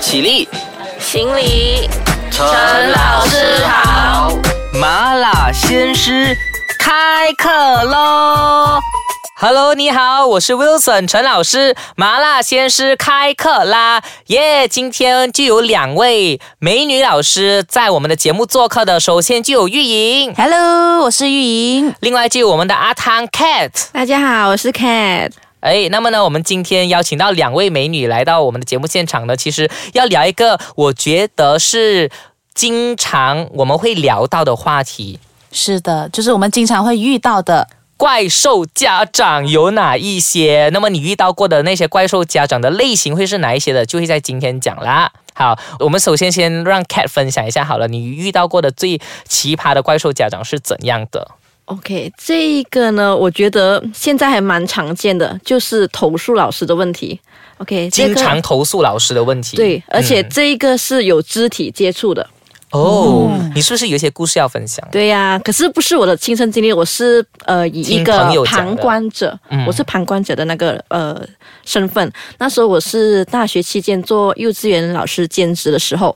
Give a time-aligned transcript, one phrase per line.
[0.00, 0.48] 起立，
[1.00, 1.88] 行礼，
[2.30, 2.46] 陈
[2.92, 4.32] 老师好。
[4.72, 6.36] 麻辣鲜师
[6.78, 7.50] 开课
[7.82, 8.78] 喽
[9.40, 14.00] ！Hello，你好，我是 Wilson 陈老师，麻辣鲜师开课啦！
[14.26, 21.92] 耶、今天就有两位美女老师在我们的节目做客的，首先就有玉莹，Hello，我是玉莹。
[22.00, 23.70] 另外就有我们的阿汤 Cat。
[23.92, 25.32] 大家好，我是 Cat。
[25.60, 32.10] 哎，那么呢，我们今天邀请到两位美女来到我们的节目现场呢，其实要聊一个我觉得是
[32.54, 35.18] 经常我们会聊到的话题。
[35.50, 37.68] 是的，就是我们经常会遇到的。
[37.96, 40.70] 怪兽家长有哪一些？
[40.72, 43.84] 那么你遇到过的那些怪兽家长的类型会是哪一些的？
[43.84, 45.10] 就会在今天讲啦。
[45.34, 51.28] 好，我们首先先让 Cat 分享一下好了，你遇到过的最奇葩的怪兽家长是怎样的？
[51.68, 57.20] OK，这一个呢，我觉得现在还蛮常见的，就是投诉老师的问题。
[57.58, 59.56] OK，这个经常投诉老师的问题。
[59.56, 62.26] 对，而且嗯这一个是有肢体接触的。
[62.70, 64.86] 哦，你是不是有一些故事要分享？
[64.92, 71.18] 对呀、可是不是我的亲身经历，我是呃以一个旁观者，嗯我是旁观者的那个呃
[71.64, 72.12] 身份。
[72.38, 76.14] 那时候我是大学期间做幼稚园老师兼职的时候，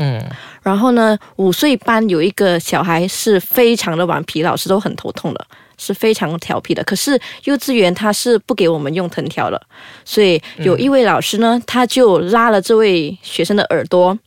[0.00, 0.24] 嗯
[0.62, 5.46] 然后呢，五岁班有一个小孩是非常的顽皮，老师都很头痛的，
[5.78, 6.82] 是非常调皮的。
[6.84, 9.60] 可是幼稚园他是不给我们用藤条的，
[10.04, 14.18] 所以有一位老师呢，他就拉了这位学生的耳朵，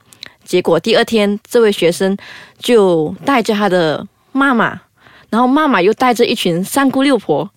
[0.43, 2.17] 结果第二天这位学生
[2.59, 4.79] 就带着他的妈妈。
[5.33, 7.49] 然后妈妈又带着一群三姑六婆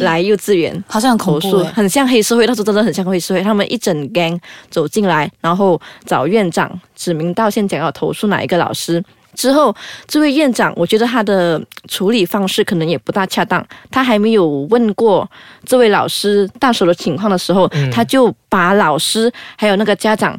[0.00, 3.40] 来幼稚园，好像很投诉，恐怖欸很像黑社会，那时候真的很像黑社会。
[3.40, 4.36] 他们一整 gang
[4.68, 9.00] 走进来，然后找院长指名道姓讲要投诉哪一个老师。
[9.36, 9.72] 之后，
[10.08, 13.64] 这位院长，我觉得他的处理方式可能也不大恰当。
[13.88, 15.30] 他还没有问过
[15.64, 20.36] 这位老师到手的情况的时候，嗯他就把老师还有那个家长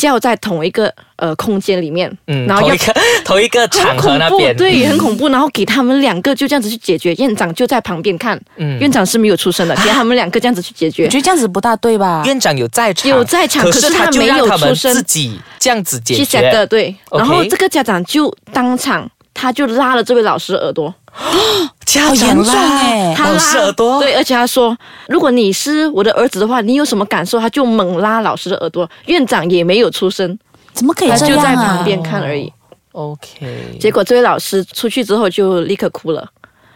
[0.00, 5.28] 叫在同一个呃空间里面，嗯，然后要同一个 同一个场合那边，对，很恐怖。
[5.28, 11.18] 然后给他们两个就这样子去解决，院长就在旁边看，嗯院长是没有出声的，给他们两个这样子去解决我觉。
[11.18, 12.22] 得这样子不大对吧？
[12.24, 16.50] 院长有在场，有在场可可是他没有出声自己这样子解决。
[16.50, 16.96] 的，对。
[17.12, 19.06] 然后这个家长就当场，
[19.40, 20.94] 他就拉了这位老师的耳朵，
[21.86, 24.76] 家好严重哎他老师拉耳朵，对，而且他说，
[25.08, 27.40] 如果你是我的儿子的话，你有什么感受？
[27.40, 30.38] 他就猛拉老师的耳朵，院长也没有出声，
[30.74, 31.56] 怎么可以他就这样啊？
[31.56, 32.52] 在旁边看而已。
[32.92, 36.28] ，OK，结果这位老师出去之后就立刻哭了，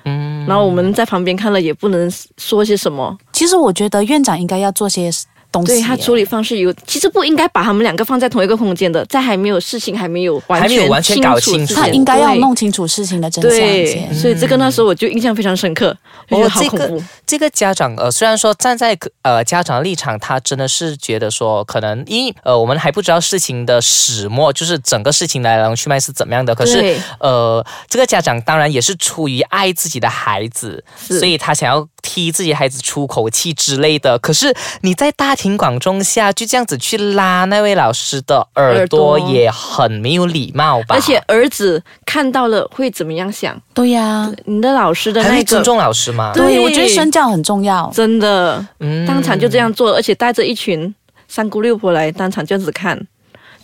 [0.07, 3.15] 嗯，然后我们在旁边看了也不能说些什么。
[3.35, 5.11] 其实我觉得院长应该要做些
[5.55, 5.79] 东西耶。
[5.79, 15.97] 对他处理方式有，其实不应该把他们两个放在同一个空间的，在还没有事情还没有完还没有全完全搞清楚他应该要弄清楚事情的真相对，所以这个那时候我就印象非常深刻，
[16.29, 17.05] 我觉得好这个恐怖。
[17.25, 26.55] 这个家长呃，虽然说站在呃家长的立场，他真的是觉得说，可能因呃我们还不知道事情的始末，就是整个事情来龙去脉是怎么样的。
[26.55, 34.19] 可是呃，这个家长当然也是出于爱自己的孩子，所以他想要替自己孩子出口气之类的。
[34.19, 40.95] 可是你在大庭广众下就这样子去拉那位老师的耳耳朵，也很没有礼貌吧？
[40.95, 43.61] 而且儿子看到了会怎么样想？
[43.73, 46.33] 对呀、你的老师的那个还尊重老师吗？
[46.35, 47.91] 对对，我觉得身教很重要。
[47.95, 50.95] 真的嗯当场就这样做，而且带着一群
[51.27, 53.01] 三姑六婆来当场这样子看，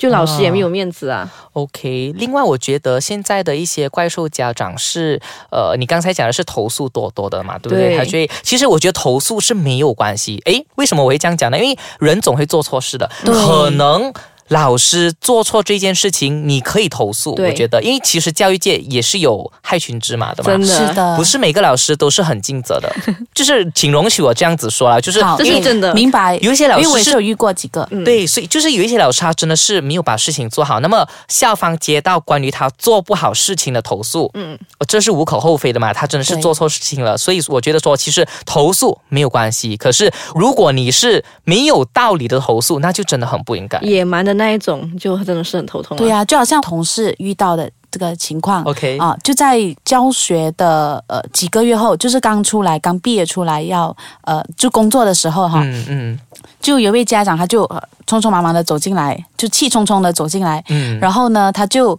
[0.01, 1.31] 就老师也没有面子啊。
[1.53, 8.03] OK，另外我觉得现在的一些怪兽家长是，呃，你刚才讲的是投诉多多的嘛，对不对？
[8.07, 10.41] 所以其实我觉得投诉是没有关系。
[10.47, 11.59] 诶，为什么我会这样讲呢？
[11.59, 14.11] 因为人总会做错事的，对可能。
[14.51, 17.33] 老师做错这件事情，你可以投诉。
[17.33, 22.93] 我觉得，因为其实教育界也是有害群之马的嘛真，的是的，不是每个老师都是很尽责的。
[23.33, 26.37] 就是请容许我这样子说啦，就是好，这是真的明白。
[26.43, 34.59] 有一些老师是因为我也是有遇过几个，嗯对，所以就是有一些老师他真的是没有把事情做好，那么校方接到关于他做不好事情的投诉，嗯，
[34.89, 43.79] 这是无可厚非的嘛，他真的是做错事情了，所以我觉得说其实投诉没有关系，可是如果你是没有道理的投诉，那就真的很不应该。
[43.83, 45.99] 野蛮的那一种，就真的是很头痛、啊。
[45.99, 48.65] 对呀、就好像同事遇到的这个情况。
[48.65, 56.21] OK，啊，就在教学的呃几个月后，就是刚出来、刚毕业出来要呃就工作的时候哈，嗯嗯
[56.59, 61.99] 就有一位家长他就、呃、匆匆忙忙的走进来，就气冲冲的走进来，嗯，然后呢他就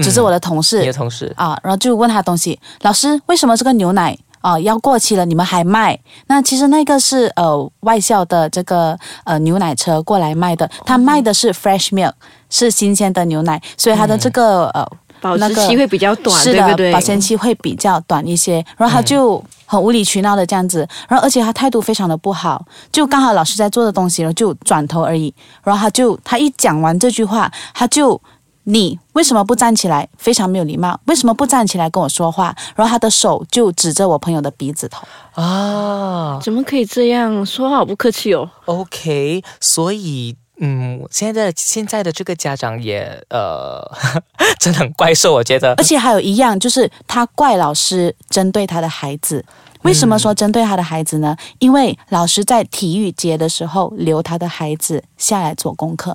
[0.00, 4.16] 指着我的同事、你的同事，啊，然后就问他东西，老师为什么这个牛奶？
[4.40, 5.98] 啊、要过期了，你们还卖？
[6.26, 12.12] 那其实那个是呃外校的这个呃牛奶车过来卖的，他卖的是 fresh milk，
[12.48, 14.86] 是新鲜的牛奶，所以它的这个、呃
[15.20, 16.92] 保那个质期会比较短，是的，对不对？
[16.94, 18.64] 保鲜期会比较短一些。
[18.78, 28.18] 然后他就很无理取闹的这样子，然后而且他态度非常的不好，就刚好老师在做的东西，然后就转头而已，然后他就他一讲完这句话，他就
[28.64, 30.08] 你为什么不站起来？
[30.16, 32.54] 非常没有礼貌，为什么不站起来跟我说话？
[32.76, 37.76] 然后他的手就指着我朋友的鼻子头，啊怎么可以这样说话？
[37.76, 38.50] 好不客气哦。
[38.66, 40.36] ，OK，所以。
[40.60, 43.82] 嗯，现在的现在的这个家长也呃，
[44.60, 45.84] 真的很怪兽，我觉得而。
[45.84, 49.44] 且还有一样就是他怪老师针对他的孩子。
[49.82, 51.34] 为什么说针对他的孩子呢？
[51.58, 56.14] 因为老师在体育节的时候留他的孩子下来做功课，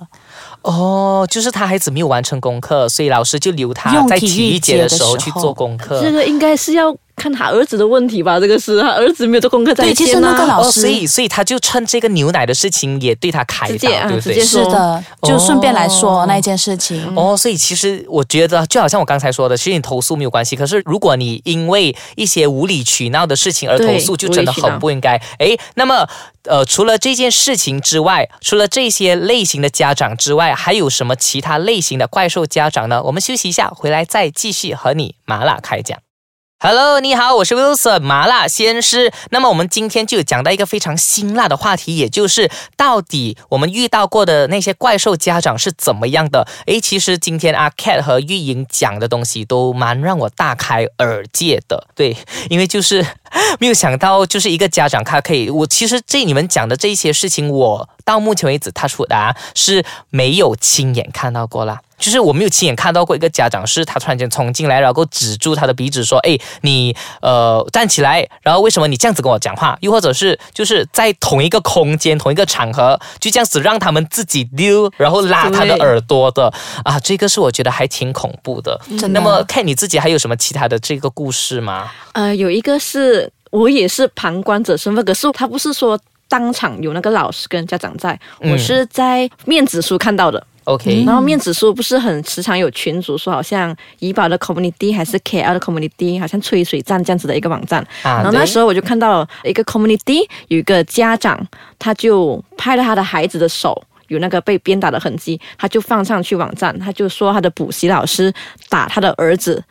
[0.61, 5.99] 哦，就是他孩子没有完成功课，所以老师就留他在体育节的时候去做功课。
[5.99, 8.39] 这个应该是要看他儿子的问题吧？
[8.39, 17.15] 这个是他儿子没有做功课在对其实那个老师所以所以他就趁这个牛奶的事情也对他开导，对不对是的，就顺便来说哦那件事情。
[17.15, 25.19] 哦，所以其实我觉得，就好像我刚才说的，其实你投诉没有关系，可是如果你因为一些无理取闹的事情而投诉，就真的很不应该。
[25.39, 26.07] 诶，那么
[26.43, 33.01] 呃，除了这件事情之外，除了这些类型的家长之外，还有什么其他类型的怪兽家长呢？
[33.03, 35.97] 我们休息一下，回来再继续和你麻辣开讲。
[36.67, 39.13] Hello，你好，我是 Wilson 麻辣鲜师。
[39.29, 46.47] 那么我们今天就讲到一个非常辛辣的话题，也就是到底我们遇到过的那些怪兽家长是怎么样的？
[46.65, 51.87] 诶，其实今天阿 Cat 和玉莹讲的东西都蛮让我大开耳界的。
[51.93, 52.17] 对，
[52.49, 53.05] 因为就是
[53.59, 61.79] 没有想到，就是一个家长他可以，我其实这你们讲的这一些事情，我到目前为止他出答是没有亲眼看到过啦。
[61.97, 69.77] 就是我没有亲眼看到过一个家长是他突然间冲进来，然后指住他的鼻子说：“哎，你呃站起来，然后为什么你这样子跟我讲话？
[69.79, 76.53] 又或者是就是在同一个空间、同一个场合，就这样子让他们自己溜，然后拉他的耳朵的
[76.83, 78.77] 啊，这个是我觉得还挺恐怖的。
[78.99, 81.89] 真的那么看你自己还有什么其他的这个故事吗？
[82.11, 83.24] 呃，有一个是
[83.55, 90.45] 我也是旁观者身份，可是他不是说当场有那个老师跟家长在，嗯我是在面子书看到的。
[90.65, 97.79] OK，、然后面子书不是很时常有群主说，好像怡宝的 community 还是 KL 的 community，好像吹水站这样子的一个网站。
[98.01, 101.39] 啊然后那时候我就看到一个 community 有一个家长，
[101.77, 103.81] 他就拍了他的孩子的手。
[104.09, 108.31] 有那个被鞭打的痕迹，他就放上去网站，他就说他的补习老师
[108.69, 109.63] 打他的儿子，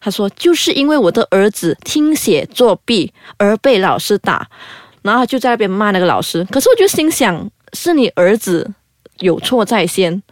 [0.00, 4.48] 他说就是因为我的儿子听写作弊而被老师打，
[5.02, 6.44] 然后就在那边骂那个老师。
[6.50, 8.72] 可是我就心想，是你儿子
[9.18, 10.22] 有错在先，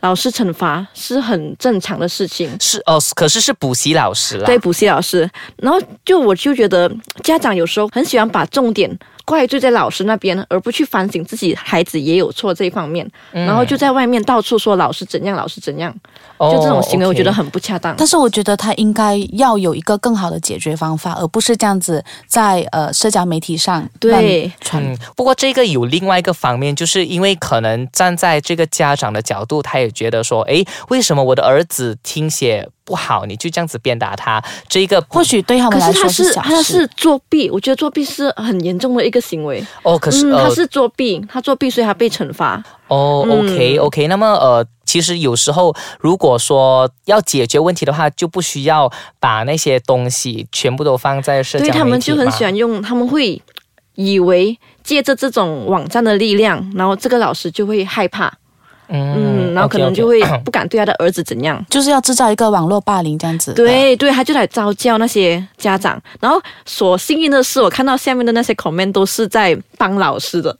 [0.00, 2.56] 老师惩罚是很正常的事情。
[2.60, 4.46] 是哦，可是是补习老师啦。
[4.46, 6.90] 对补习老师，然后就我就觉得
[7.24, 8.96] 家长有时候很喜欢把重点
[9.28, 15.94] 怪罪在老师那边，而不去反省自己孩子也有错这一方面，然后就在外面到处说老师怎样，老师怎样，
[16.38, 17.94] 哦就这种行为我觉得很不恰当。
[17.98, 24.82] 但是我觉得他应该要有一个更好的解决方法，而不是这样子在呃社交媒体上对传。
[24.82, 34.42] 嗯，不过这个有另外一个方面，就是因为可能站在这个家长的角度，他也觉得说，诶，为什么我的儿子听写不好，你就这样子鞭打他？
[34.66, 36.48] 这一个或许对他们来说他是小事。
[36.48, 39.62] 他是作弊，我觉得作弊是很严重的一个行为。
[39.82, 42.64] 哦，可是、他是作弊，他作弊，所以他被惩罚。
[42.86, 48.90] 哦嗯，OK OK，那么呃，其实有时候如果说要解决问题的话，就不需要
[49.20, 53.42] 把那些东西全部都放在社交媒体对他们就很喜欢用，他们会
[53.96, 58.32] 以为借着这种网站的力量，然后这个老师就会害怕，
[58.88, 61.64] 嗯，然后可能就会 不敢对他的儿子怎样。
[61.68, 70.56] 就是要制造一个网络霸凌这样子。，对对，他就来招教那些家长，然后所幸运的是，我看到下面的那些 comment 都是在帮老师的，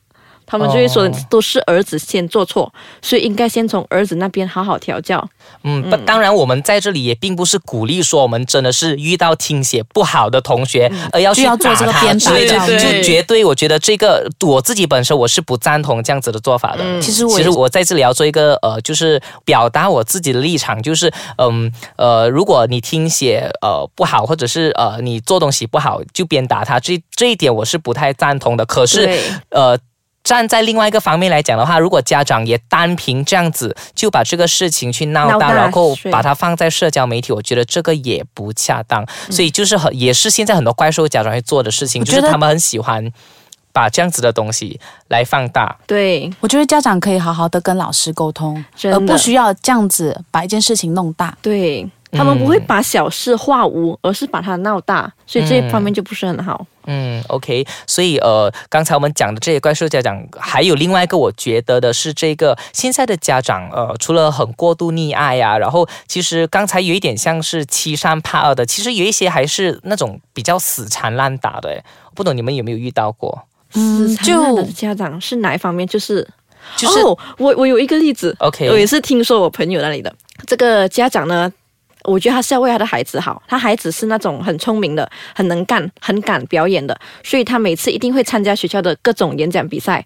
[0.48, 5.22] 他们就会说哦都是儿子先做错，所以应该先从儿子那边好好调教。
[5.62, 16.82] 嗯，不，当然我们在这里也并不是鼓励说我们真的是遇到听写不好的同学，而要去要做这个打他鞭打就绝对我觉得这个我自己本身我是不赞同这样子的做法的。
[16.82, 28.64] 嗯其实我其实我在这里要做一个呃，就是表达我自己的立场，就是嗯呃，如果你听写呃不好，或者是呃你做东西不好，就鞭打他，这这一点我是不太赞同的。
[28.64, 29.18] 可是
[29.50, 29.78] 呃。
[30.28, 39.02] 站在另外一个方面来讲的话，如果家长也单凭这样子就把这个事情去闹大，闹大然后把它放在社交媒体，我觉得这个也不恰当。
[39.04, 43.10] 嗯所以就是很也是现在很多怪兽家长会做的事情，就是他们很喜欢
[43.72, 45.74] 把这样子的东西来放大。
[45.86, 51.34] 对，我觉得家长可以好好的跟老师沟通，而不需要这样子把一件事情弄大。
[51.40, 56.66] 对他们不会把小事化无，而是把它闹大，所以这一方面就不是很好。
[56.86, 71.82] 嗯，OK，所以呃，刚才我们讲的这些怪兽家长，还有另外一个我觉得的是，这个现在的家长，呃，除了很过度溺爱呀、然后其实刚才有一点像是欺善怕恶的，其实有一些还是那种比较死缠烂打的，
[72.14, 73.42] 不懂你们有没有遇到过？
[73.74, 75.86] 嗯死缠烂打就的家长是哪一方面？
[75.86, 76.26] 就是
[76.74, 80.10] 就是、哦，我我有一个例子 OK 我也是听说我朋友那里的
[80.46, 81.52] 这个家长呢。
[82.08, 90.04] 我觉得他是要为他的孩子好，他孩子是那种很聪明的、很能干、很敢表演的，所以他每次一定会参加学校的各种演讲比赛。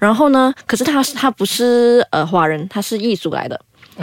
[0.00, 3.60] 然后呢，可是他他不是呃华人，他是异族来的，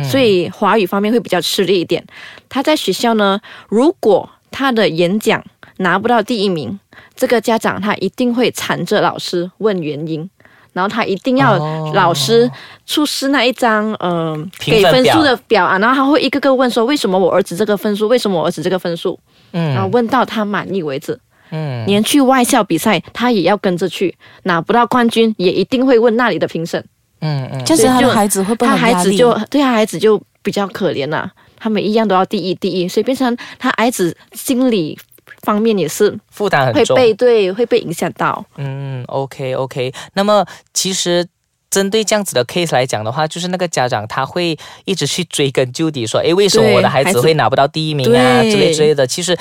[0.10, 2.03] 所以华语方面会比较吃力一点。
[2.48, 5.43] 他在学校呢，如果他的演讲
[5.77, 6.79] 拿不到第一名，
[7.15, 10.29] 这个家长他一定会缠着老师问原因，
[10.73, 11.91] 然后他一定要哦。
[11.93, 12.49] 老师
[12.85, 15.65] 出示那一张呃评分表给分数的表。
[15.65, 19.19] 啊，然后他会一个个问说为什么我儿子这个分数，为什么我儿子这个分数，
[19.51, 19.73] 嗯。
[19.73, 21.19] 然后嗯问到他满意为止。
[21.49, 21.85] 嗯。
[21.85, 26.83] 连去外校比赛，他也要跟着去，拿不到冠军也一定会问那里的评审。
[27.19, 28.75] 嗯嗯，就是他孩子会不会他？
[28.77, 34.97] 孩子就对他孩子就比较可怜呐、他们一样都要第一第一，所以变成他孩子心理
[35.41, 36.95] 方面也是负担很重。
[36.95, 38.43] 会被对会被影响到。
[38.57, 39.93] 嗯，OK OK。
[40.13, 41.25] 那么其实
[41.71, 49.07] 针对这样子的 case 来讲的话，就是那个家长他会一直去追根究底，说，诶，为什么我的孩孩子子会拿不到第一名啊之类之类的。
[49.07, 49.35] 其实，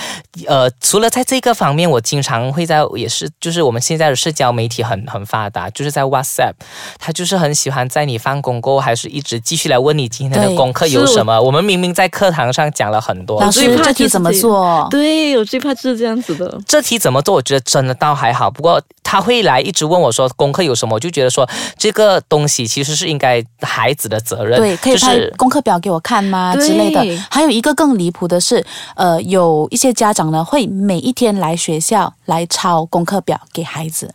[0.46, 6.52] 呃，除了在这个方面，我经常会在也是就是我们现在的社交媒体很很发达，就是在 WhatsApp，
[6.99, 11.40] 他就是很喜欢在你放工过后，还是一直继续来问你今天的功课有什么。
[11.42, 14.87] 我们明明在课堂上讲了很多老，师最怕这题怎么做？
[14.88, 16.60] 对，我最怕就是这样子的。
[16.66, 17.34] 这题怎么做？
[17.34, 27.04] 我觉得真的倒还好，不过他会来一直问我说功课有什么，我就觉得说这个东西其实是应该孩子的责任，对，可以拍就是功课表给我看吗对之类的。
[27.30, 28.64] 还有一个更离谱的是，
[28.96, 34.12] 呃，有一些家长呢会每一天来学校来抄功课表给孩子。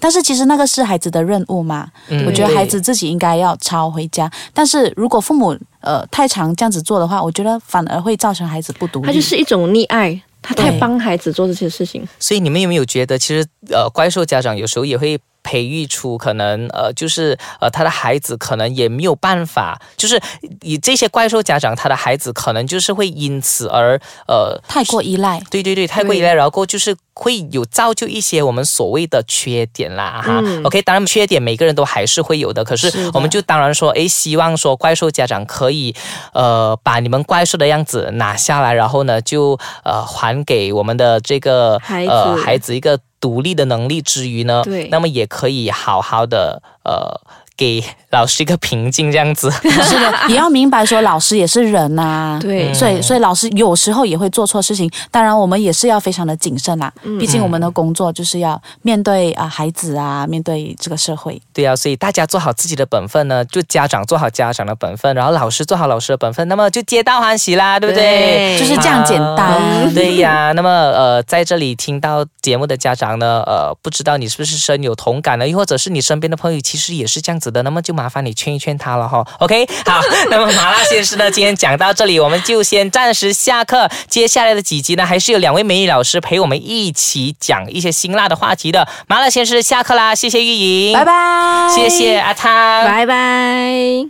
[0.00, 4.30] 但是其实那个是孩子的任务嘛，嗯我觉得孩子自己应该要抄回家。
[4.54, 9.06] 但是如果父母呃太常这样子做的话，我觉得反而会造成孩子不独立。
[9.06, 12.06] 他就是一种溺爱，他太帮孩子做这些事情。
[12.20, 15.18] 所以你们有没有觉得，其实呃，怪兽家长有时候也会
[15.48, 20.20] 培育出可能呃，就是呃，他的孩子可能也没有办法，就是
[20.60, 24.60] 以这些怪兽家长，他的孩子可能就是会因此而呃。
[24.68, 25.40] 太过依赖。
[25.50, 30.42] 对对对，太过依赖，然后就是会有造就一些我们所谓的缺点啦，哈。
[30.44, 35.94] 嗯 OK，当然缺点每个人都还是会有的，可是我们就当然说，诶，希望说怪兽家长可以，
[36.34, 44.88] 呃，把你们怪兽的样子拿下来，然后呢，就呃还给我们的这个孩呃孩子一个独立的能力之余呢，对。
[44.88, 47.20] 那么也可以好好的呃
[47.58, 49.50] 给老师一个平静这样子。
[49.50, 56.90] 是的，也要明白说老师也是人呐、 对所以所以老师有时候也会做错事情，当然我们也是要非常的谨慎啦。
[57.18, 61.40] 毕竟我们的工作就是要面对啊、孩子啊，面对这个社会。
[61.52, 68.56] 对啊，所以大家做好自己的本分呢，就家长做好家长的本分，然后老师做好老师的本分，那么就皆大欢喜啦，对不对？
[68.56, 75.48] 对就是这样简单好对呀，那么呃，在这里听到节目的家长呢，呃，不知道你是不是深有同感呢？
[75.48, 79.26] 又或者是你身边的朋友其实也是这样子的，那么就麻烦你劝一劝他了哈。
[79.38, 80.00] OK，好，
[80.30, 83.88] 那么麻辣鲜师呢，今天讲到这里，我们就先暂时下课。
[84.08, 88.86] 接下来的几集呢，还是有两位美女老师陪我们一起讲一些辛辣的话题的。
[89.06, 94.08] 麻辣鲜师下课啦，谢谢玉莹，拜拜，谢谢阿汤，拜拜。